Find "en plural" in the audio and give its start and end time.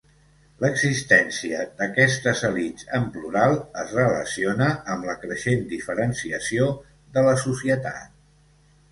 2.99-3.53